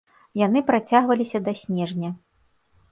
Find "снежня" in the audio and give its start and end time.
1.67-2.09